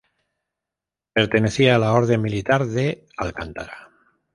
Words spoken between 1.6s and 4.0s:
a la Orden militar de Alcántara.